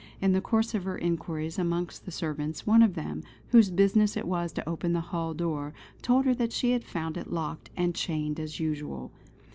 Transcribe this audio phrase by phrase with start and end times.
[0.19, 4.25] In the course of her enquiries amongst the servants, one of them, whose business it
[4.27, 7.93] was to open the hall door, told her that she had found it locked and
[7.93, 9.11] chained as usual.